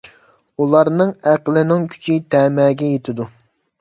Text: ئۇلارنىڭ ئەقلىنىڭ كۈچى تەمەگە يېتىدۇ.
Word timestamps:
ئۇلارنىڭ 0.63 1.11
ئەقلىنىڭ 1.33 1.85
كۈچى 1.97 2.17
تەمەگە 2.37 2.91
يېتىدۇ. 2.97 3.29